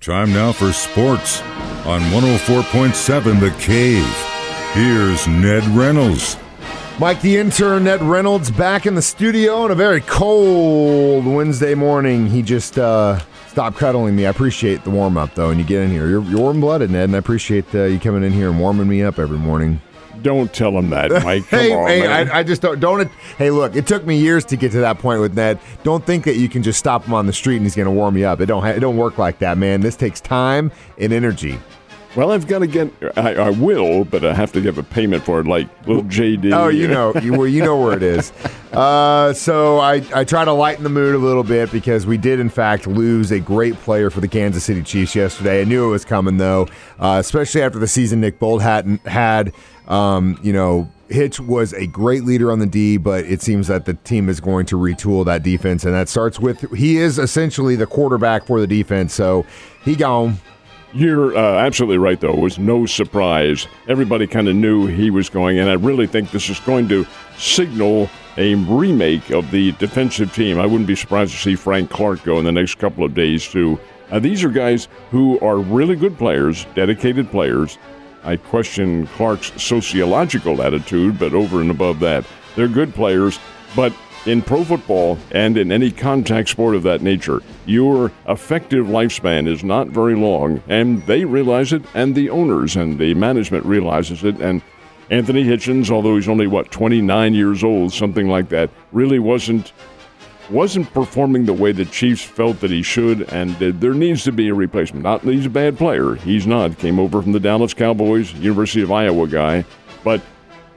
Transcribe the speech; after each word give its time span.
Time 0.00 0.32
now 0.32 0.50
for 0.50 0.72
sports 0.72 1.42
on 1.84 2.00
104.7 2.00 3.38
The 3.38 3.50
Cave. 3.60 4.02
Here's 4.72 5.28
Ned 5.28 5.62
Reynolds. 5.76 6.38
Mike 6.98 7.20
the 7.20 7.36
intern, 7.36 7.84
Ned 7.84 8.00
Reynolds, 8.00 8.50
back 8.50 8.86
in 8.86 8.94
the 8.94 9.02
studio 9.02 9.56
on 9.56 9.70
a 9.70 9.74
very 9.74 10.00
cold 10.00 11.26
Wednesday 11.26 11.74
morning. 11.74 12.26
He 12.26 12.40
just 12.40 12.78
uh, 12.78 13.18
stopped 13.48 13.76
cuddling 13.76 14.16
me. 14.16 14.24
I 14.24 14.30
appreciate 14.30 14.84
the 14.84 14.90
warm 14.90 15.18
up, 15.18 15.34
though, 15.34 15.50
and 15.50 15.60
you 15.60 15.66
get 15.66 15.82
in 15.82 15.90
here. 15.90 16.08
You're, 16.08 16.22
you're 16.22 16.40
warm 16.40 16.62
blooded, 16.62 16.90
Ned, 16.90 17.04
and 17.10 17.14
I 17.14 17.18
appreciate 17.18 17.66
uh, 17.74 17.82
you 17.84 18.00
coming 18.00 18.22
in 18.22 18.32
here 18.32 18.48
and 18.48 18.58
warming 18.58 18.88
me 18.88 19.02
up 19.02 19.18
every 19.18 19.36
morning. 19.36 19.82
Don't 20.22 20.52
tell 20.52 20.76
him 20.78 20.90
that, 20.90 21.10
Mike. 21.24 21.46
Come 21.48 21.58
hey, 21.58 21.72
on, 21.72 21.88
hey. 21.88 22.06
I, 22.06 22.40
I 22.40 22.42
just 22.42 22.62
don't, 22.62 22.80
don't. 22.80 23.10
Hey, 23.38 23.50
look, 23.50 23.76
it 23.76 23.86
took 23.86 24.04
me 24.06 24.18
years 24.18 24.44
to 24.46 24.56
get 24.56 24.72
to 24.72 24.80
that 24.80 24.98
point 24.98 25.20
with 25.20 25.34
Ned. 25.34 25.58
Don't 25.82 26.04
think 26.04 26.24
that 26.24 26.36
you 26.36 26.48
can 26.48 26.62
just 26.62 26.78
stop 26.78 27.04
him 27.04 27.14
on 27.14 27.26
the 27.26 27.32
street 27.32 27.56
and 27.56 27.64
he's 27.64 27.76
going 27.76 27.86
to 27.86 27.92
warm 27.92 28.16
you 28.16 28.26
up. 28.26 28.40
It 28.40 28.46
don't. 28.46 28.62
Ha- 28.62 28.70
it 28.70 28.80
don't 28.80 28.96
work 28.96 29.18
like 29.18 29.38
that, 29.40 29.58
man. 29.58 29.80
This 29.80 29.96
takes 29.96 30.20
time 30.20 30.70
and 30.98 31.12
energy. 31.12 31.58
Well, 32.16 32.32
I've 32.32 32.48
got 32.48 32.58
to 32.60 32.66
get. 32.66 32.92
I, 33.16 33.34
I 33.34 33.50
will, 33.50 34.04
but 34.04 34.24
I 34.24 34.34
have 34.34 34.50
to 34.52 34.60
give 34.60 34.78
a 34.78 34.82
payment 34.82 35.22
for 35.24 35.40
it, 35.40 35.46
like 35.46 35.68
little 35.86 36.02
JD. 36.02 36.52
Oh, 36.52 36.66
you 36.68 36.88
know, 36.88 37.14
you, 37.14 37.32
well, 37.32 37.46
you 37.46 37.62
know 37.62 37.80
where 37.80 37.96
it 37.96 38.02
is. 38.02 38.32
Uh, 38.70 39.32
so 39.32 39.80
I, 39.80 39.94
I 40.14 40.22
try 40.22 40.44
to 40.44 40.52
lighten 40.52 40.84
the 40.84 40.90
mood 40.90 41.16
a 41.16 41.18
little 41.18 41.42
bit 41.42 41.72
because 41.72 42.06
we 42.06 42.16
did, 42.16 42.38
in 42.38 42.48
fact, 42.48 42.86
lose 42.86 43.32
a 43.32 43.40
great 43.40 43.74
player 43.74 44.10
for 44.10 44.20
the 44.20 44.28
Kansas 44.28 44.62
City 44.62 44.84
Chiefs 44.84 45.16
yesterday. 45.16 45.62
I 45.62 45.64
knew 45.64 45.88
it 45.88 45.90
was 45.90 46.04
coming, 46.04 46.36
though, 46.36 46.68
uh, 47.00 47.16
especially 47.18 47.62
after 47.62 47.80
the 47.80 47.88
season 47.88 48.20
Nick 48.20 48.38
Bolton 48.38 48.64
hadn't 48.64 49.06
had. 49.08 49.52
Um, 49.88 50.38
you 50.40 50.52
know, 50.52 50.88
Hitch 51.08 51.40
was 51.40 51.72
a 51.72 51.86
great 51.88 52.22
leader 52.22 52.52
on 52.52 52.60
the 52.60 52.66
D, 52.66 52.96
but 52.96 53.24
it 53.24 53.42
seems 53.42 53.66
that 53.66 53.86
the 53.86 53.94
team 53.94 54.28
is 54.28 54.38
going 54.40 54.66
to 54.66 54.76
retool 54.76 55.24
that 55.24 55.42
defense, 55.42 55.84
and 55.84 55.92
that 55.92 56.08
starts 56.08 56.38
with 56.38 56.72
he 56.72 56.96
is 56.96 57.18
essentially 57.18 57.74
the 57.74 57.86
quarterback 57.86 58.46
for 58.46 58.60
the 58.60 58.68
defense. 58.68 59.12
So 59.12 59.44
he 59.84 59.96
gone. 59.96 60.38
You're 60.92 61.36
uh, 61.36 61.58
absolutely 61.58 61.98
right, 61.98 62.18
though. 62.20 62.32
It 62.32 62.40
was 62.40 62.58
no 62.58 62.84
surprise. 62.84 63.68
Everybody 63.86 64.26
kind 64.26 64.48
of 64.48 64.56
knew 64.56 64.86
he 64.86 65.10
was 65.10 65.28
going, 65.28 65.58
and 65.58 65.70
I 65.70 65.74
really 65.74 66.08
think 66.08 66.30
this 66.30 66.50
is 66.50 66.58
going 66.60 66.88
to 66.88 67.06
signal 67.38 68.10
a 68.36 68.56
remake 68.56 69.30
of 69.30 69.50
the 69.52 69.70
defensive 69.72 70.34
team. 70.34 70.58
I 70.58 70.66
wouldn't 70.66 70.88
be 70.88 70.96
surprised 70.96 71.32
to 71.32 71.38
see 71.38 71.54
Frank 71.54 71.90
Clark 71.90 72.24
go 72.24 72.38
in 72.40 72.44
the 72.44 72.52
next 72.52 72.78
couple 72.78 73.04
of 73.04 73.14
days, 73.14 73.46
too. 73.46 73.78
Uh, 74.10 74.18
these 74.18 74.42
are 74.42 74.48
guys 74.48 74.88
who 75.12 75.38
are 75.38 75.58
really 75.58 75.94
good 75.94 76.18
players, 76.18 76.66
dedicated 76.74 77.30
players. 77.30 77.78
I 78.24 78.36
question 78.36 79.06
Clark's 79.08 79.52
sociological 79.62 80.60
attitude, 80.60 81.18
but 81.20 81.34
over 81.34 81.60
and 81.60 81.70
above 81.70 82.00
that, 82.00 82.24
they're 82.56 82.68
good 82.68 82.94
players. 82.94 83.38
But 83.76 83.92
in 84.26 84.42
pro 84.42 84.64
football 84.64 85.18
and 85.32 85.56
in 85.56 85.72
any 85.72 85.90
contact 85.90 86.48
sport 86.48 86.74
of 86.74 86.82
that 86.82 87.02
nature, 87.02 87.42
your 87.66 88.12
effective 88.28 88.86
lifespan 88.86 89.48
is 89.48 89.64
not 89.64 89.88
very 89.88 90.14
long, 90.14 90.62
and 90.68 91.02
they 91.06 91.24
realize 91.24 91.72
it, 91.72 91.82
and 91.94 92.14
the 92.14 92.30
owners 92.30 92.76
and 92.76 92.98
the 92.98 93.14
management 93.14 93.64
realizes 93.64 94.24
it, 94.24 94.40
and 94.40 94.62
Anthony 95.10 95.42
Hitchens, 95.42 95.90
although 95.90 96.14
he's 96.14 96.28
only 96.28 96.46
what 96.46 96.70
29 96.70 97.34
years 97.34 97.64
old, 97.64 97.92
something 97.92 98.28
like 98.28 98.48
that, 98.50 98.70
really 98.92 99.18
wasn't 99.18 99.72
wasn't 100.50 100.92
performing 100.92 101.46
the 101.46 101.52
way 101.52 101.70
the 101.70 101.84
Chiefs 101.84 102.24
felt 102.24 102.58
that 102.58 102.72
he 102.72 102.82
should, 102.82 103.22
and 103.32 103.54
there 103.56 103.94
needs 103.94 104.24
to 104.24 104.32
be 104.32 104.48
a 104.48 104.54
replacement. 104.54 105.04
Not 105.04 105.22
that 105.22 105.32
he's 105.32 105.46
a 105.46 105.50
bad 105.50 105.78
player; 105.78 106.14
he's 106.16 106.46
not. 106.46 106.78
Came 106.78 106.98
over 106.98 107.22
from 107.22 107.32
the 107.32 107.40
Dallas 107.40 107.74
Cowboys, 107.74 108.32
University 108.34 108.82
of 108.82 108.90
Iowa 108.90 109.28
guy, 109.28 109.64
but 110.04 110.20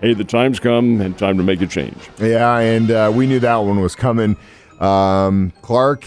hey, 0.04 0.14
the 0.14 0.26
time's 0.26 0.60
come 0.60 1.00
and 1.00 1.18
time 1.18 1.38
to 1.38 1.44
make 1.44 1.62
a 1.62 1.68
change. 1.68 2.10
Yeah, 2.20 2.60
and 2.60 2.92
uh, 2.92 3.12
we 3.16 3.26
knew 3.26 3.40
that 3.40 3.56
one 3.56 3.80
was 3.80 3.96
coming. 3.96 4.36
Um, 4.82 5.54
Clark, 5.62 6.06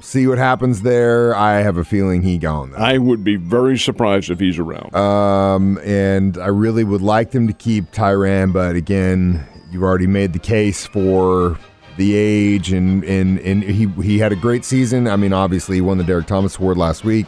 see 0.00 0.26
what 0.26 0.38
happens 0.38 0.80
there. 0.80 1.36
I 1.36 1.60
have 1.60 1.76
a 1.76 1.84
feeling 1.84 2.22
he 2.22 2.38
gone. 2.38 2.70
Though. 2.70 2.78
I 2.78 2.96
would 2.96 3.22
be 3.22 3.36
very 3.36 3.76
surprised 3.76 4.30
if 4.30 4.40
he's 4.40 4.58
around. 4.58 4.96
Um, 4.96 5.78
and 5.84 6.38
I 6.38 6.46
really 6.46 6.82
would 6.82 7.02
like 7.02 7.32
them 7.32 7.46
to 7.46 7.52
keep 7.52 7.92
Tyrann, 7.92 8.54
but 8.54 8.74
again, 8.74 9.46
you've 9.70 9.82
already 9.82 10.06
made 10.06 10.32
the 10.32 10.38
case 10.38 10.86
for 10.86 11.58
the 11.98 12.14
age, 12.14 12.72
and 12.72 13.04
and 13.04 13.38
and 13.40 13.62
he 13.62 13.86
he 14.02 14.18
had 14.18 14.32
a 14.32 14.36
great 14.36 14.64
season. 14.64 15.06
I 15.06 15.16
mean, 15.16 15.34
obviously, 15.34 15.76
he 15.76 15.80
won 15.82 15.98
the 15.98 16.04
Derrick 16.04 16.26
Thomas 16.26 16.56
Award 16.56 16.78
last 16.78 17.04
week, 17.04 17.26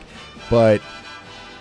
but. 0.48 0.80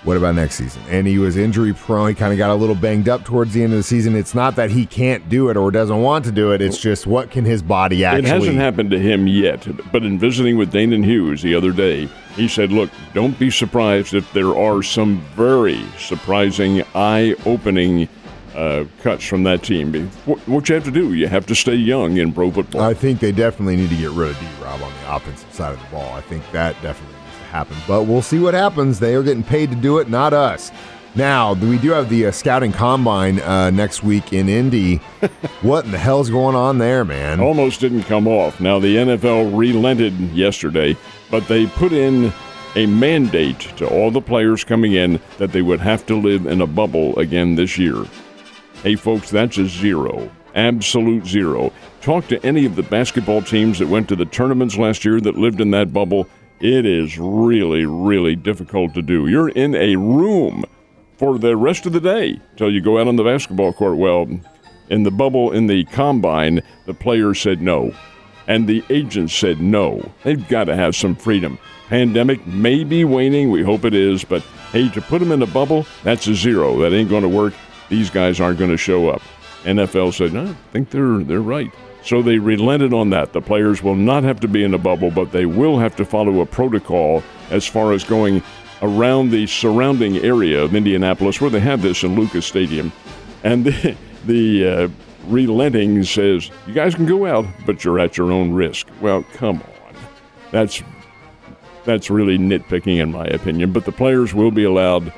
What 0.04 0.16
about 0.16 0.36
next 0.36 0.56
season? 0.56 0.82
And 0.90 1.06
he 1.08 1.18
was 1.18 1.36
injury 1.36 1.74
prone. 1.74 2.10
He 2.10 2.16
kind 2.16 2.32
of 2.32 2.38
got 2.38 2.50
a 2.50 2.56
little 2.56 2.76
banged 2.76 3.10
up 3.10 3.26
towards 3.26 3.54
the 3.54 3.64
end 3.64 3.74
of 3.74 3.80
the 3.80 3.84
season. 3.84 4.16
It's 4.16 4.36
not 4.36 4.56
that 4.56 4.70
he 4.70 4.86
can't 4.86 5.28
do 5.28 5.50
it 5.50 5.58
or 5.58 5.72
doesn't 5.72 6.02
want 6.02 6.24
to 6.26 6.32
do 6.32 6.52
it. 6.52 6.62
It's 6.62 6.78
just 6.78 7.08
what 7.08 7.32
can 7.32 7.44
his 7.46 7.62
body 7.62 8.06
actually? 8.06 8.30
It 8.30 8.34
hasn't 8.34 8.56
happened 8.58 8.92
to 8.92 9.00
him 9.00 9.28
yet, 9.28 9.68
but 9.92 10.04
in 10.04 10.18
visiting 10.20 10.58
with 10.58 10.72
Danan 10.72 11.04
Hughes 11.04 11.42
the 11.42 11.56
other 11.56 11.72
day, 11.72 12.08
he 12.36 12.48
said, 12.48 12.72
Look, 12.72 12.90
don't 13.14 13.38
be 13.40 13.50
surprised 13.50 14.14
if 14.14 14.32
there 14.34 14.56
are 14.56 14.84
some 14.84 15.20
very 15.36 15.84
surprising, 15.98 16.84
eye 16.94 17.36
opening 17.46 18.08
uh, 18.56 18.86
cuts 19.02 19.26
from 19.26 19.44
that 19.44 19.64
team. 19.64 20.10
What, 20.26 20.40
what 20.48 20.70
you 20.70 20.76
have 20.76 20.84
to 20.86 20.92
do, 20.92 21.14
you 21.14 21.28
have 21.28 21.46
to 21.48 21.56
stay 21.56 21.76
young 21.76 22.18
in 22.18 22.34
pro 22.34 22.52
football. 22.52 22.82
I 22.82 22.94
think 22.94 23.20
they 23.20 23.32
definitely 23.32 23.76
need 23.78 23.90
to 23.90 23.96
get 23.96 24.12
rid 24.12 24.32
of 24.32 24.40
D 24.40 24.46
Rob 24.62 24.82
on 24.82 24.92
the 24.92 25.16
offensive 25.16 25.52
side 25.54 25.74
of 25.74 25.80
the 25.80 25.88
ball. 25.88 26.14
I 26.14 26.22
think 26.22 26.44
that 26.52 26.80
definitely 26.82 27.17
happen. 27.48 27.78
But 27.88 28.04
we'll 28.04 28.22
see 28.22 28.40
what 28.40 28.54
happens. 28.54 29.00
They 29.00 29.16
are 29.16 29.24
getting 29.24 29.44
paid 29.44 29.70
to 29.72 29.76
do 29.76 29.98
it, 30.00 30.10
not 30.10 30.34
us. 30.34 30.72
Now, 31.16 31.54
we 31.54 31.80
do 31.80 31.92
have 31.92 32.10
the 32.10 32.28
uh, 32.28 32.32
scouting 32.32 32.72
combine 32.72 33.40
uh, 33.40 33.72
next 33.72 34.04
week 34.04 34.34
in 34.34 34.48
Indy. 34.48 34.98
what 35.62 35.86
in 35.86 35.92
the 35.92 35.98
hell's 35.98 36.30
going 36.30 36.56
on 36.56 36.78
there, 36.78 37.04
man? 37.04 37.40
Almost 37.40 37.80
didn't 37.80 38.04
come 38.04 38.28
off. 38.28 38.60
Now, 38.60 38.78
the 38.78 38.98
NFL 38.98 39.58
relented 39.58 40.14
yesterday, 40.32 40.96
but 41.32 41.48
they 41.48 41.66
put 41.66 41.92
in 41.92 42.32
a 42.76 42.86
mandate 42.86 43.60
to 43.78 43.90
all 43.90 44.12
the 44.12 44.22
players 44.22 44.64
coming 44.64 44.94
in 44.94 45.20
that 45.40 45.52
they 45.52 45.64
would 45.64 45.80
have 45.80 46.06
to 46.06 46.16
live 46.16 46.46
in 46.46 46.62
a 46.62 46.68
bubble 46.68 47.18
again 47.18 47.56
this 47.56 47.80
year. 47.80 48.06
Hey, 48.84 48.96
folks, 48.96 49.32
that's 49.32 49.58
a 49.58 49.68
zero. 49.68 50.30
Absolute 50.54 51.26
zero. 51.26 51.74
Talk 52.02 52.28
to 52.28 52.46
any 52.46 52.66
of 52.66 52.76
the 52.76 52.84
basketball 52.84 53.42
teams 53.42 53.80
that 53.80 53.88
went 53.88 54.08
to 54.10 54.16
the 54.16 54.26
tournaments 54.26 54.78
last 54.78 55.04
year 55.04 55.20
that 55.22 55.36
lived 55.36 55.62
in 55.62 55.72
that 55.72 55.92
bubble. 55.92 56.30
It 56.60 56.86
is 56.88 57.20
really, 57.20 57.86
really 57.86 58.36
difficult 58.36 58.96
to 58.96 59.02
do. 59.04 59.28
You're 59.28 59.50
in 59.50 59.76
a 59.76 59.96
room 59.96 60.66
for 61.18 61.38
the 61.38 61.56
rest 61.56 61.86
of 61.86 61.94
the 61.94 62.02
day 62.02 62.40
till 62.56 62.72
you 62.72 62.82
go 62.82 63.00
out 63.00 63.08
on 63.08 63.16
the 63.16 63.24
basketball 63.24 63.74
court. 63.74 63.98
Well, 63.98 64.28
in 64.90 65.04
the 65.04 65.12
bubble 65.12 65.52
in 65.52 65.68
the 65.68 65.84
combine, 65.86 66.62
the 66.86 66.94
players 66.94 67.42
said 67.42 67.62
no. 67.62 67.94
And 68.48 68.66
the 68.66 68.84
agents 68.90 69.36
said 69.36 69.60
no. 69.60 70.12
They've 70.24 70.48
got 70.48 70.66
to 70.66 70.76
have 70.76 70.96
some 70.96 71.16
freedom. 71.16 71.60
Pandemic 71.90 72.46
may 72.48 72.84
be 72.84 73.06
waning. 73.06 73.52
We 73.52 73.62
hope 73.62 73.86
it 73.86 73.94
is. 73.94 74.24
But 74.24 74.42
hey, 74.72 74.90
to 74.90 75.02
put 75.02 75.20
them 75.20 75.32
in 75.32 75.42
a 75.42 75.48
bubble, 75.48 75.86
that's 76.04 76.28
a 76.28 76.34
zero. 76.34 76.80
That 76.80 76.94
ain't 76.94 77.10
going 77.10 77.24
to 77.24 77.30
work. 77.30 77.54
These 77.90 78.10
guys 78.10 78.40
aren't 78.40 78.58
going 78.58 78.72
to 78.72 78.78
show 78.78 79.10
up. 79.10 79.22
NFL 79.64 80.14
said, 80.14 80.34
no, 80.34 80.46
I 80.46 80.72
think 80.72 80.90
they're, 80.90 81.20
they're 81.20 81.42
right. 81.42 81.72
So 82.08 82.22
they 82.22 82.40
relented 82.40 82.94
on 82.94 83.10
that. 83.10 83.34
The 83.34 83.42
players 83.42 83.84
will 83.84 83.98
not 83.98 84.24
have 84.24 84.40
to 84.40 84.48
be 84.48 84.64
in 84.64 84.74
a 84.74 84.78
bubble, 84.78 85.12
but 85.12 85.34
they 85.34 85.46
will 85.46 85.78
have 85.78 85.94
to 85.98 86.06
follow 86.06 86.40
a 86.40 86.46
protocol 86.46 87.22
as 87.50 87.68
far 87.68 87.92
as 87.92 88.06
going 88.06 88.42
around 88.82 89.30
the 89.30 89.46
surrounding 89.46 90.16
area 90.20 90.64
of 90.64 90.74
Indianapolis, 90.74 91.42
where 91.42 91.50
they 91.50 91.60
have 91.60 91.82
this 91.82 92.04
in 92.04 92.16
Lucas 92.16 92.46
Stadium. 92.46 92.94
And 93.44 93.66
the, 93.66 93.98
the 94.26 94.68
uh, 94.70 94.88
relenting 95.26 96.02
says, 96.06 96.50
you 96.66 96.74
guys 96.74 96.96
can 96.96 97.08
go 97.08 97.26
out, 97.26 97.46
but 97.66 97.84
you're 97.84 98.00
at 98.00 98.16
your 98.16 98.32
own 98.32 98.54
risk. 98.54 98.88
Well, 99.02 99.24
come 99.34 99.62
on. 99.62 99.96
That's 100.52 100.82
that's 101.84 102.10
really 102.10 102.38
nitpicking 102.38 103.00
in 103.00 103.12
my 103.12 103.26
opinion, 103.26 103.74
but 103.74 103.84
the 103.84 103.92
players 103.92 104.34
will 104.34 104.52
be 104.52 104.64
allowed 104.64 105.12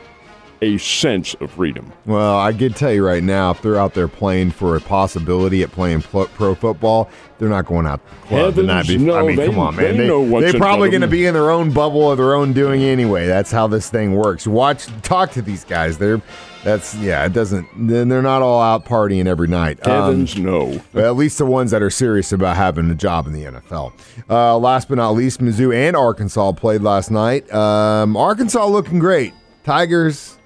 a 0.62 0.78
sense 0.78 1.34
of 1.36 1.52
freedom. 1.52 1.92
Well, 2.06 2.40
I 2.40 2.53
can 2.53 2.74
tell 2.74 2.92
you 2.92 3.06
right 3.06 3.24
now, 3.24 3.52
if 3.52 3.62
they're 3.62 3.78
out 3.78 3.94
there 3.94 4.08
playing 4.08 4.52
for 4.52 4.75
a 4.75 4.81
possibility 4.81 5.64
at 5.64 5.72
playing 5.72 6.02
pro, 6.02 6.25
pro 6.25 6.56
football, 6.56 7.09
they're 7.38 7.50
not 7.50 7.66
going 7.66 7.88
out 7.88 8.06
to 8.06 8.12
the 8.22 8.28
club 8.28 8.53
the 8.56 8.64
night 8.64 8.86
Heavens, 8.86 9.03
before. 9.06 9.19
I 9.19 9.28
mean, 9.28 9.36
they- 9.38 9.46
come 9.46 9.59
on, 9.59 9.75
man. 9.75 9.98
they 9.98 10.09
what's 10.12 10.52
they're 10.52 10.59
probably 10.59 10.90
going 10.90 11.02
to 11.02 11.08
be 11.08 11.25
in 11.25 11.34
their 11.34 11.52
own 11.52 11.72
bubble 11.72 12.12
of 12.12 12.18
their 12.18 12.36
own 12.36 12.53
doing 12.53 12.81
anyway. 12.81 13.28
That's 13.28 13.51
how 13.51 13.68
this 13.68 13.89
thing 13.89 14.16
works. 14.16 14.45
Watch, 14.45 14.88
talk 15.01 15.31
to 15.31 15.42
these 15.42 15.63
guys. 15.63 15.98
They're 15.98 16.22
that's 16.63 16.94
yeah. 16.95 17.25
It 17.25 17.34
doesn't. 17.34 17.68
Then 17.88 18.10
they're 18.10 18.22
not 18.22 18.42
all 18.42 18.62
out 18.62 18.86
partying 18.86 19.28
every 19.28 19.48
night. 19.48 19.86
Um, 19.88 20.28
no. 20.38 20.81
Well, 20.94 21.06
at 21.06 21.16
least 21.16 21.38
the 21.38 21.45
ones 21.45 21.72
that 21.72 21.81
are 21.81 21.89
serious 21.89 22.34
about 22.34 22.57
having 22.57 22.89
a 22.92 22.95
job 22.95 23.28
in 23.28 23.34
the 23.34 23.45
NFL. 23.45 23.94
Uh, 24.30 24.57
last 24.57 24.89
but 24.89 24.95
not 24.95 25.12
least, 25.12 25.39
Mizzou 25.39 25.74
and 25.74 25.95
Arkansas 25.95 26.51
played 26.54 26.81
last 26.81 27.12
night. 27.12 27.51
Um, 27.54 28.18
Arkansas 28.18 28.66
looking 28.66 29.00
great. 29.00 29.34
Tigers. 29.63 30.38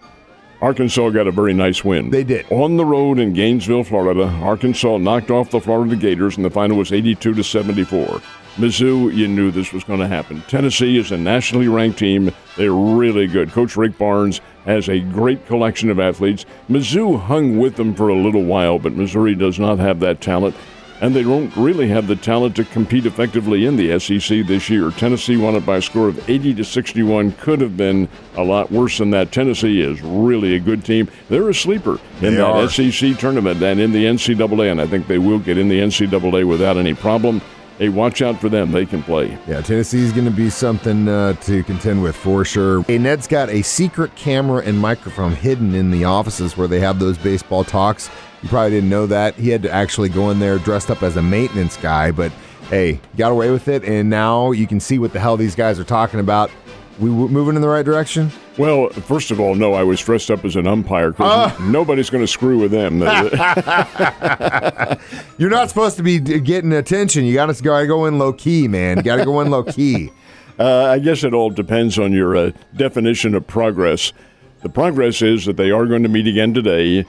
Arkansas 0.64 1.10
got 1.10 1.28
a 1.28 1.32
very 1.32 1.54
nice 1.54 1.84
win. 1.84 2.10
They 2.10 2.24
did. 2.24 2.46
On 2.50 2.78
the 2.78 2.86
road 2.86 3.20
in 3.20 3.34
Gainesville, 3.34 3.84
Florida, 3.84 4.24
Arkansas 4.42 4.96
knocked 4.96 5.30
off 5.30 5.52
the 5.52 5.60
Florida 5.60 5.98
Gators, 5.98 6.38
and 6.38 6.46
the 6.46 6.50
final 6.50 6.78
was 6.78 6.94
82 6.94 7.34
to 7.34 7.44
74. 7.44 8.22
Mizzou, 8.56 9.14
you 9.14 9.28
knew 9.28 9.52
this 9.52 9.74
was 9.74 9.84
going 9.84 10.00
to 10.00 10.08
happen. 10.08 10.42
Tennessee 10.48 10.98
is 10.98 11.12
a 11.12 11.18
nationally 11.18 11.68
ranked 11.68 12.00
team. 12.00 12.32
They're 12.56 12.72
really 12.72 13.28
good. 13.28 13.52
Coach 13.52 13.76
Rick 13.76 13.98
Barnes 13.98 14.40
has 14.64 14.88
a 14.88 15.02
great 15.02 15.46
collection 15.48 15.90
of 15.90 16.00
athletes. 16.00 16.46
Mizzou 16.70 17.20
hung 17.20 17.58
with 17.58 17.76
them 17.76 17.94
for 17.94 18.08
a 18.08 18.16
little 18.16 18.46
while, 18.46 18.80
but 18.80 18.94
Missouri 18.94 19.36
does 19.36 19.60
not 19.60 19.80
have 19.80 20.00
that 20.00 20.22
talent. 20.22 20.56
And 21.04 21.14
they 21.14 21.22
don't 21.22 21.54
really 21.58 21.90
have 21.90 22.08
the 22.08 22.16
talent 22.16 22.56
to 22.56 22.64
compete 22.64 23.06
effectively 23.06 23.66
in 23.66 23.76
the 23.76 24.00
SEC 24.00 24.48
this 24.48 24.70
year. 24.70 24.90
Tennessee 24.90 25.36
won 25.36 25.54
it 25.54 25.66
by 25.66 25.76
a 25.76 25.82
score 25.82 26.08
of 26.08 26.30
80 26.30 26.54
to 26.54 26.64
61. 26.64 27.34
Could 27.34 27.60
have 27.60 27.76
been 27.76 28.08
a 28.38 28.44
lot 28.44 28.72
worse 28.72 29.00
than 29.00 29.10
that. 29.10 29.34
Tennessee 29.34 29.82
is 29.82 30.02
really 30.02 30.56
a 30.56 30.62
good 30.62 30.86
team. 30.86 31.10
They're 31.28 31.50
a 31.50 31.54
sleeper 31.54 32.00
in 32.22 32.36
They 32.36 32.36
that 32.36 32.46
are. 32.46 32.70
SEC 32.70 33.18
tournament 33.18 33.62
and 33.62 33.82
in 33.82 33.92
the 33.92 34.06
NCAA, 34.06 34.72
and 34.72 34.80
I 34.80 34.88
think 34.88 35.08
they 35.08 35.18
will 35.18 35.40
get 35.40 35.58
in 35.58 35.68
the 35.68 35.82
NCAA 35.82 36.48
without 36.48 36.78
any 36.78 36.94
problem. 36.94 37.42
Hey, 37.84 37.90
watch 37.90 38.22
out 38.22 38.40
for 38.40 38.48
them. 38.48 38.72
They 38.72 38.86
can 38.86 39.04
play. 39.04 39.38
Yeah, 39.46 39.60
Tennessee's 39.60 40.14
going 40.14 40.24
to 40.24 40.32
be 40.32 40.50
something 40.50 41.10
uh, 41.10 41.34
to 41.34 41.64
contend 41.64 42.02
with 42.02 42.16
for 42.16 42.46
sure. 42.46 42.82
Hey, 42.84 42.98
Ned's 42.98 43.28
got 43.28 43.50
a 43.50 43.62
secret 43.62 44.16
camera 44.16 44.64
and 44.64 44.80
microphone 44.80 45.34
hidden 45.34 45.76
in 45.76 45.92
the 45.92 46.06
offices 46.06 46.56
where 46.56 46.70
they 46.70 46.80
have 46.80 46.98
those 46.98 47.18
baseball 47.18 47.66
talks. 47.66 48.10
You 48.42 48.48
probably 48.48 48.70
didn't 48.70 48.90
know 48.90 49.06
that. 49.08 49.36
He 49.36 49.50
had 49.50 49.62
to 49.64 49.70
actually 49.70 50.08
go 50.08 50.30
in 50.30 50.40
there 50.40 50.60
dressed 50.60 50.90
up 50.92 51.04
as 51.04 51.18
a 51.18 51.22
maintenance 51.22 51.76
guy, 51.76 52.12
but 52.12 52.32
hey, 52.70 53.02
got 53.18 53.34
away 53.34 53.52
with 53.52 53.68
it, 53.68 53.84
and 53.84 54.10
now 54.10 54.52
you 54.52 54.66
can 54.66 54.80
see 54.80 54.98
what 54.98 55.12
the 55.12 55.20
hell 55.20 55.36
these 55.36 55.54
guys 55.54 55.78
are 55.78 55.84
talking 55.84 56.22
about. 56.22 56.52
We 57.00 57.10
w- 57.10 57.28
moving 57.28 57.56
in 57.56 57.62
the 57.62 57.68
right 57.68 57.84
direction? 57.84 58.32
Well, 58.58 58.90
first 58.90 59.32
of 59.32 59.40
all, 59.40 59.56
no, 59.56 59.74
I 59.74 59.84
was 59.84 60.00
dressed 60.00 60.30
up 60.30 60.46
as 60.46 60.56
an 60.56 60.68
umpire 60.68 61.12
because 61.12 61.60
nobody's 61.60 62.10
going 62.10 62.24
to 62.24 62.28
screw 62.28 62.60
with 62.60 62.72
them. 62.72 63.00
You're 65.38 65.50
not 65.50 65.70
supposed 65.70 65.98
to 65.98 66.04
be 66.04 66.20
d- 66.20 66.40
getting 66.40 66.72
attention. 66.74 67.26
You 67.26 67.34
got 67.34 67.54
to 67.54 67.88
go 67.88 68.06
in 68.06 68.20
low 68.20 68.34
key, 68.34 68.68
man. 68.68 68.98
You 68.98 69.04
got 69.04 69.18
to 69.18 69.26
go 69.26 69.42
in 69.42 69.50
low 69.50 69.64
key. 69.64 70.12
Uh, 70.60 70.86
I 70.86 71.00
guess 71.00 71.24
it 71.24 71.34
all 71.34 71.50
depends 71.50 71.98
on 71.98 72.12
your 72.12 72.38
uh, 72.38 72.52
definition 72.76 73.34
of 73.34 73.48
progress. 73.48 74.14
The 74.62 74.70
progress 74.70 75.24
is 75.24 75.46
that 75.46 75.58
they 75.58 75.72
are 75.72 75.88
going 75.88 76.04
to 76.04 76.10
meet 76.10 76.28
again 76.28 76.54
today, 76.54 77.06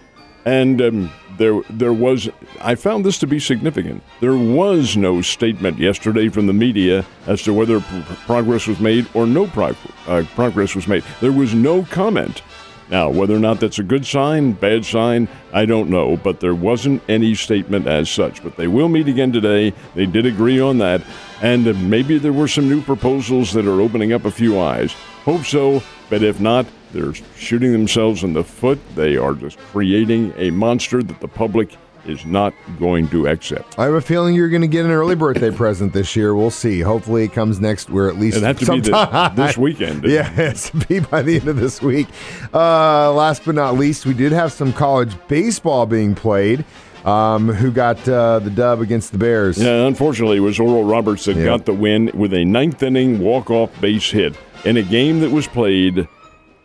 and 0.46 0.81
um, 0.81 1.12
there 1.38 1.60
there 1.70 1.92
was. 1.92 2.28
I 2.60 2.75
found 2.75 3.04
this 3.04 3.19
to 3.19 3.26
be 3.26 3.38
significant. 3.38 4.02
There 4.20 4.36
was 4.36 4.96
no 4.96 5.22
statement 5.22 5.78
yesterday 5.78 6.28
from 6.28 6.46
the 6.46 6.52
media 6.52 7.04
as 7.26 7.42
to 7.42 7.52
whether 7.52 7.81
p- 7.81 8.02
progress 8.26 8.66
was 8.66 8.81
made 8.81 9.06
or 9.14 9.26
no 9.26 9.44
uh, 9.44 10.25
progress 10.34 10.75
was 10.75 10.86
made. 10.86 11.04
There 11.20 11.32
was 11.32 11.54
no 11.54 11.84
comment. 11.84 12.42
Now, 12.90 13.08
whether 13.08 13.34
or 13.34 13.38
not 13.38 13.60
that's 13.60 13.78
a 13.78 13.82
good 13.82 14.04
sign, 14.04 14.52
bad 14.52 14.84
sign, 14.84 15.26
I 15.54 15.64
don't 15.64 15.88
know, 15.88 16.19
but 16.19 16.40
there 16.40 16.54
wasn't 16.54 17.02
any 17.08 17.34
statement 17.34 17.86
as 17.86 18.10
such. 18.10 18.42
But 18.42 18.56
they 18.56 18.69
will 18.69 18.88
meet 18.88 19.08
again 19.08 19.32
today. 19.32 19.72
They 19.94 20.06
did 20.06 20.26
agree 20.26 20.60
on 20.60 20.78
that. 20.78 21.02
And 21.40 21.90
maybe 21.90 22.19
there 22.19 22.32
were 22.32 22.48
some 22.48 22.69
new 22.69 22.82
proposals 22.82 23.52
that 23.54 23.66
are 23.66 23.81
opening 23.81 24.12
up 24.12 24.26
a 24.26 24.31
few 24.31 24.60
eyes. 24.60 24.92
Hope 25.25 25.44
so, 25.44 25.82
but 26.10 26.22
if 26.22 26.40
not, 26.40 26.66
they're 26.94 27.12
shooting 27.37 27.73
themselves 27.73 28.23
in 28.25 28.32
the 28.32 28.44
foot. 28.44 28.79
They 28.94 29.17
are 29.19 29.35
just 29.35 29.58
creating 29.58 30.32
a 30.37 30.50
monster 30.50 31.02
that 31.02 31.20
the 31.20 31.29
public 31.29 31.76
is 32.06 32.25
not 32.26 32.52
going 32.79 33.08
to 33.08 33.26
accept. 33.26 33.79
I 33.79 33.85
have 33.85 33.94
a 33.94 34.00
feeling 34.00 34.35
you're 34.35 34.50
going 34.50 34.61
to 34.62 34.69
get 34.69 34.85
an 34.85 34.91
early 34.91 35.14
birthday 35.14 35.50
present 35.56 35.93
this 35.94 36.14
year. 36.14 36.35
We'll 36.35 36.50
see. 36.50 36.81
Hopefully, 36.81 37.25
it 37.25 37.32
comes 37.32 37.61
next. 37.61 37.88
We're 37.91 38.08
at 38.08 38.17
least 38.17 38.41
be 38.58 38.64
sometime. 38.64 39.35
the, 39.35 39.43
this 39.46 39.56
weekend. 39.58 40.05
Yeah, 40.14 40.31
it's 40.38 40.70
to 40.70 40.76
be 40.87 41.00
by 41.00 41.23
the 41.23 41.37
end 41.37 41.49
of 41.49 41.56
this 41.56 41.81
week. 41.82 42.06
Uh, 42.52 43.12
last 43.12 43.44
but 43.44 43.55
not 43.55 43.75
least, 43.75 44.06
we 44.06 44.14
did 44.14 44.32
have 44.32 44.52
some 44.52 44.73
college 44.73 45.14
baseball 45.29 45.87
being 45.87 46.14
played. 46.14 46.64
Um, 47.06 47.49
who 47.49 47.70
got 47.70 48.06
uh, 48.08 48.38
the 48.38 48.49
dub 48.50 48.81
against 48.81 49.12
the 49.12 49.19
Bears? 49.19 49.58
Yeah, 49.58 49.87
unfortunately, 49.87 50.38
it 50.38 50.41
was 50.41 50.58
Oral 50.58 50.85
Roberts 50.85 51.26
that 51.26 51.37
Yeah. 51.37 51.44
got 51.44 51.67
the 51.67 51.75
win 51.75 52.11
with 52.14 52.32
a 52.32 52.46
ninth 52.46 52.82
inning 52.82 53.19
walk-off 53.19 53.79
base 53.81 54.11
hit 54.11 54.35
in 54.64 54.79
a 54.79 54.82
game 54.82 55.20
that 55.20 55.31
was 55.31 55.46
played. 55.46 56.08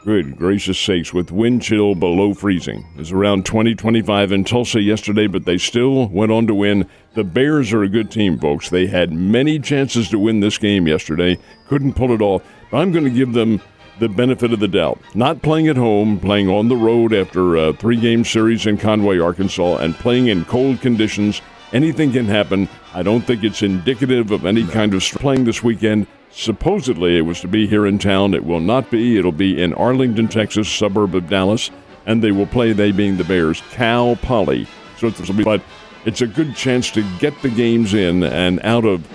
Good 0.05 0.37
gracious 0.37 0.79
sakes, 0.79 1.13
with 1.13 1.29
wind 1.29 1.61
chill 1.61 1.93
below 1.93 2.33
freezing. 2.33 2.87
It 2.95 2.99
was 2.99 3.11
around 3.11 3.45
20, 3.45 3.75
25 3.75 4.31
in 4.31 4.45
Tulsa 4.45 4.79
yesterday, 4.79 5.27
but 5.27 5.43
they 5.43 5.57
still 5.57 6.07
went 6.07 6.31
on 6.31 6.47
to 6.47 6.55
win. 6.55 6.89
The 7.15 7.25
Bears 7.25 7.73
are 7.73 7.83
a 7.83 7.89
good 7.89 8.09
team, 8.09 8.39
folks. 8.39 8.69
They 8.69 8.87
had 8.87 9.11
many 9.11 9.59
chances 9.59 10.07
to 10.09 10.17
win 10.17 10.39
this 10.39 10.57
game 10.57 10.87
yesterday, 10.87 11.37
couldn't 11.67 11.95
pull 11.95 12.13
it 12.13 12.21
off. 12.21 12.43
But 12.71 12.77
I'm 12.77 12.93
going 12.93 13.03
to 13.03 13.09
give 13.09 13.33
them 13.33 13.61
the 13.99 14.07
benefit 14.07 14.53
of 14.53 14.61
the 14.61 14.69
doubt. 14.69 15.01
Not 15.15 15.41
playing 15.41 15.67
at 15.67 15.75
home, 15.75 16.17
playing 16.17 16.47
on 16.47 16.69
the 16.69 16.77
road 16.77 17.13
after 17.13 17.57
a 17.57 17.73
three 17.73 17.97
game 17.97 18.23
series 18.23 18.65
in 18.65 18.77
Conway, 18.77 19.19
Arkansas, 19.19 19.79
and 19.79 19.93
playing 19.95 20.27
in 20.27 20.45
cold 20.45 20.79
conditions. 20.79 21.41
Anything 21.71 22.11
can 22.11 22.25
happen. 22.25 22.67
I 22.93 23.03
don't 23.03 23.21
think 23.21 23.43
it's 23.43 23.61
indicative 23.61 24.31
of 24.31 24.45
any 24.45 24.65
kind 24.65 24.93
of 24.93 25.03
playing 25.03 25.43
this 25.43 25.63
weekend. 25.63 26.07
Supposedly 26.31 27.17
it 27.17 27.21
was 27.21 27.41
to 27.41 27.47
be 27.47 27.67
here 27.67 27.85
in 27.85 27.99
town. 27.99 28.33
It 28.33 28.43
will 28.43 28.59
not 28.59 28.89
be. 28.89 29.17
It'll 29.17 29.31
be 29.31 29.61
in 29.61 29.73
Arlington, 29.73 30.27
Texas, 30.27 30.67
suburb 30.67 31.15
of 31.15 31.29
Dallas, 31.29 31.69
and 32.05 32.23
they 32.23 32.31
will 32.31 32.47
play, 32.47 32.73
they 32.73 32.91
being 32.91 33.17
the 33.17 33.23
Bears, 33.23 33.61
Cal 33.71 34.15
Poly. 34.15 34.67
So 34.97 35.07
it's, 35.07 35.29
but 35.29 35.61
it's 36.05 36.21
a 36.21 36.27
good 36.27 36.55
chance 36.55 36.89
to 36.91 37.03
get 37.19 37.39
the 37.41 37.49
games 37.49 37.93
in 37.93 38.23
and 38.23 38.59
out 38.63 38.85
of 38.85 39.05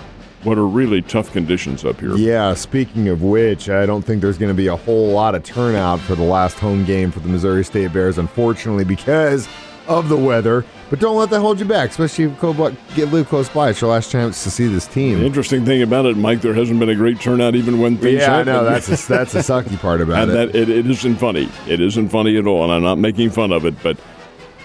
what 0.43 0.57
are 0.57 0.67
really 0.67 1.01
tough 1.01 1.31
conditions 1.31 1.83
up 1.83 1.99
here. 1.99 2.15
Yeah, 2.15 2.53
speaking 2.53 3.07
of 3.09 3.21
which, 3.21 3.67
I 3.69 3.85
don't 3.85 4.03
think 4.03 4.21
there's 4.21 4.37
going 4.37 4.51
to 4.51 4.55
be 4.55 4.67
a 4.67 4.75
whole 4.75 5.09
lot 5.09 5.35
of 5.35 5.43
turnout 5.43 5.99
for 5.99 6.15
the 6.15 6.23
last 6.23 6.59
home 6.59 6.85
game 6.85 7.11
for 7.11 7.19
the 7.19 7.27
Missouri 7.27 7.65
State 7.65 7.91
Bears, 7.91 8.17
unfortunately, 8.17 8.85
because 8.85 9.49
of 9.87 10.07
the 10.07 10.17
weather. 10.17 10.63
But 10.89 10.99
don't 10.99 11.17
let 11.17 11.31
that 11.31 11.39
hold 11.39 11.59
you 11.59 11.65
back, 11.65 11.89
especially 11.89 12.25
if 12.25 12.43
you 12.43 12.77
get 12.95 13.11
live 13.11 13.27
close 13.27 13.49
by. 13.49 13.71
It's 13.71 13.81
your 13.81 13.89
last 13.89 14.11
chance 14.11 14.43
to 14.43 14.51
see 14.51 14.67
this 14.67 14.85
team. 14.85 15.19
The 15.19 15.25
interesting 15.25 15.65
thing 15.65 15.81
about 15.81 16.05
it, 16.05 16.15
Mike, 16.15 16.41
there 16.41 16.53
hasn't 16.53 16.79
been 16.79 16.89
a 16.89 16.95
great 16.95 17.19
turnout 17.19 17.55
even 17.55 17.79
when 17.79 17.97
things 17.97 18.21
Yeah, 18.21 18.37
I 18.37 18.43
know 18.43 18.63
that's 18.63 18.87
a, 18.87 19.07
that's 19.07 19.33
a 19.33 19.39
sucky 19.39 19.79
part 19.79 20.01
about 20.01 20.29
and 20.29 20.31
it. 20.31 20.53
that 20.53 20.55
it, 20.55 20.69
it 20.69 20.89
isn't 20.89 21.15
funny. 21.15 21.49
It 21.67 21.81
isn't 21.81 22.09
funny 22.09 22.37
at 22.37 22.45
all, 22.45 22.63
and 22.65 22.71
I'm 22.71 22.83
not 22.83 22.99
making 22.99 23.31
fun 23.31 23.51
of 23.51 23.65
it, 23.65 23.81
but 23.81 23.97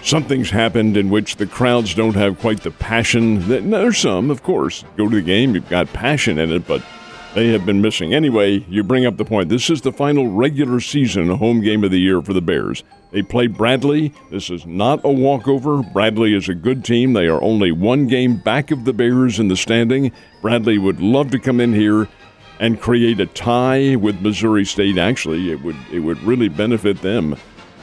something's 0.03 0.51
happened 0.51 0.95
in 0.95 1.09
which 1.09 1.37
the 1.37 1.47
crowds 1.47 1.95
don't 1.95 2.15
have 2.15 2.39
quite 2.39 2.61
the 2.61 2.71
passion. 2.71 3.47
That, 3.47 3.67
there's 3.69 3.97
some, 3.97 4.29
of 4.29 4.43
course. 4.43 4.83
Go 4.97 5.09
to 5.09 5.15
the 5.15 5.21
game, 5.23 5.55
you've 5.55 5.69
got 5.69 5.91
passion 5.91 6.37
in 6.37 6.51
it, 6.51 6.67
but 6.67 6.83
they 7.33 7.47
have 7.49 7.65
been 7.65 7.81
missing. 7.81 8.13
Anyway, 8.13 8.65
you 8.69 8.83
bring 8.83 9.05
up 9.05 9.17
the 9.17 9.25
point. 9.25 9.49
This 9.49 9.69
is 9.69 9.81
the 9.81 9.91
final 9.91 10.27
regular 10.27 10.79
season 10.79 11.29
home 11.29 11.61
game 11.61 11.83
of 11.83 11.91
the 11.91 11.99
year 11.99 12.21
for 12.21 12.33
the 12.33 12.41
Bears. 12.41 12.83
They 13.11 13.21
play 13.21 13.47
Bradley. 13.47 14.13
This 14.29 14.49
is 14.49 14.65
not 14.65 15.03
a 15.03 15.09
walkover. 15.09 15.81
Bradley 15.81 16.33
is 16.33 16.49
a 16.49 16.55
good 16.55 16.83
team. 16.83 17.13
They 17.13 17.27
are 17.27 17.41
only 17.41 17.71
one 17.71 18.07
game 18.07 18.37
back 18.37 18.71
of 18.71 18.85
the 18.85 18.93
Bears 18.93 19.39
in 19.39 19.47
the 19.47 19.57
standing. 19.57 20.11
Bradley 20.41 20.77
would 20.77 21.01
love 21.01 21.31
to 21.31 21.39
come 21.39 21.59
in 21.59 21.73
here 21.73 22.07
and 22.59 22.79
create 22.79 23.19
a 23.19 23.25
tie 23.25 23.95
with 23.95 24.21
Missouri 24.21 24.65
State. 24.65 24.97
Actually, 24.97 25.51
it 25.51 25.61
would 25.61 25.75
it 25.91 25.99
would 25.99 26.21
really 26.23 26.47
benefit 26.47 27.01
them 27.01 27.35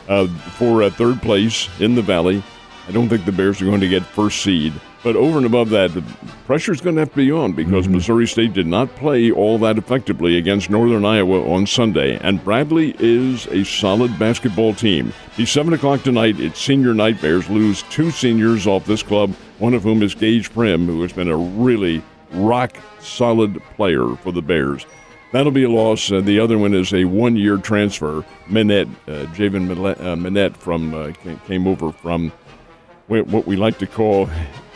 uh, 0.09 0.27
for 0.57 0.83
a 0.83 0.91
third 0.91 1.21
place 1.21 1.69
in 1.81 1.95
the 1.95 2.03
Valley. 2.03 2.43
I 2.89 2.91
don't 2.91 3.11
think 3.11 3.27
the 3.27 3.33
Bears 3.33 3.61
are 3.61 3.67
going 3.67 3.83
to 3.83 3.89
get 3.89 4.03
first 4.03 4.41
seed, 4.41 4.73
but 5.05 5.15
over 5.15 5.37
and 5.37 5.45
above 5.45 5.69
that, 5.71 5.93
the 5.93 6.01
pressure 6.47 6.73
is 6.73 6.81
going 6.81 6.95
to 6.97 7.01
have 7.01 7.11
to 7.11 7.17
be 7.17 7.31
on 7.31 7.53
because 7.53 7.87
Missouri 7.87 8.27
State 8.27 8.55
did 8.55 8.67
not 8.67 8.89
play 8.97 9.31
all 9.31 9.59
that 9.59 9.77
effectively 9.77 10.39
against 10.39 10.71
Northern 10.71 11.05
Iowa 11.05 11.47
on 11.53 11.67
Sunday, 11.67 12.17
and 12.17 12.43
Bradley 12.43 12.97
is 12.99 13.47
a 13.49 13.63
solid 13.65 14.19
basketball 14.19 14.73
team. 14.73 15.13
Be 15.37 15.45
seven 15.45 15.75
o'clock 15.75 16.03
tonight. 16.03 16.41
It's 16.41 16.59
senior 16.59 16.95
night. 16.95 17.21
Bears 17.21 17.51
lose 17.51 17.83
two 17.91 18.11
seniors 18.11 18.67
off 18.67 18.87
this 18.87 19.03
club, 19.03 19.35
one 19.59 19.75
of 19.75 19.83
whom 19.83 20.03
is 20.03 20.15
Gaige 20.15 20.51
Prim, 20.51 20.87
who 20.87 21.03
has 21.03 21.13
been 21.13 21.29
a 21.29 21.37
really 21.37 22.03
rock 22.33 22.75
solid 23.01 23.63
player 23.77 24.17
for 24.17 24.33
the 24.33 24.41
Bears. 24.41 24.87
That'll 25.33 25.53
be 25.53 25.65
a 25.65 25.71
loss. 25.71 26.11
Uh, 26.11 26.23
the 26.23 26.41
other 26.41 26.57
one 26.57 26.73
is 26.73 26.95
a 26.95 27.05
one-year 27.05 27.59
transfer. 27.59 28.25
Minnett, 28.47 28.89
uh, 29.07 29.27
Jaylen 29.35 29.69
Minnett, 29.69 30.55
uh, 30.55 30.57
from 30.57 30.95
uh, 30.95 31.13
came 31.47 31.67
over 31.67 31.93
from 31.93 32.33
what 33.09 33.47
we 33.47 33.57
like 33.57 33.79
to 33.79 33.87
call 33.87 34.29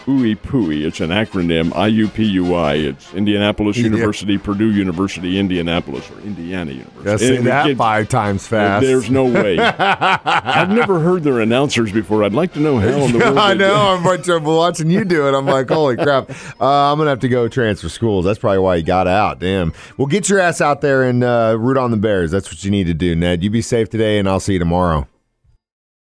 UI 0.09 0.35
PUI. 0.35 0.85
It's 0.85 1.01
an 1.01 1.11
acronym, 1.11 1.71
IUPUI. 1.71 2.85
It's 2.85 3.15
Indianapolis. 3.15 3.77
University, 3.77 4.39
Purdue 4.39 4.73
University, 4.73 5.39
Indianapolis, 5.39 6.11
or 6.11 6.21
Indiana 6.21 6.73
University. 6.73 7.05
Gotta 7.05 7.19
say 7.19 7.37
that 7.39 7.77
five 7.77 8.09
times 8.09 8.47
fast. 8.47 8.85
There's 8.85 9.11
no 9.11 9.25
way. 9.25 9.59
I've 9.79 10.71
never 10.71 10.99
heard 10.99 11.23
their 11.23 11.41
announcers 11.41 11.93
before. 11.93 12.25
I'd 12.25 12.33
like 12.33 12.53
to 12.55 12.61
know 12.61 12.79
how 12.79 12.89
in 12.89 13.13
the 13.13 13.19
world 13.19 13.39
I 13.39 13.55
they 13.55 13.59
do 13.59 13.65
it. 13.65 13.69
know. 13.69 13.75
I'm 13.75 14.05
watching, 14.05 14.45
watching 14.45 14.91
you 14.91 15.05
do 15.05 15.29
it. 15.29 15.35
I'm 15.35 15.47
like, 15.47 15.69
holy 15.69 15.97
crap. 15.97 16.31
Uh, 16.61 16.93
I'm 16.93 16.99
going 16.99 17.07
to 17.07 17.11
have 17.11 17.21
to 17.21 17.29
go 17.29 17.49
transfer 17.49 17.89
schools. 17.89 18.25
That's 18.25 18.39
probably 18.39 18.59
why 18.59 18.79
he 18.79 18.83
got 18.83 19.07
out. 19.07 19.39
Damn. 19.39 19.73
Well, 19.97 20.07
get 20.07 20.29
your 20.29 20.41
ass 20.41 20.61
out 20.61 20.81
there 20.81 21.05
and 21.05 21.23
uh, 21.23 21.57
root 21.59 21.77
on 21.77 21.91
the 21.91 21.97
Bears. 21.97 22.31
That's 22.31 22.51
what 22.51 22.65
you 22.65 22.71
need 22.71 22.87
to 22.89 22.95
do, 22.95 23.15
Ned. 23.15 23.43
You 23.45 23.51
be 23.51 23.63
safe 23.63 23.89
today, 23.89 24.19
and 24.19 24.29
I'll 24.29 24.41
see 24.41 24.55
you 24.55 24.59
tomorrow. 24.59 25.07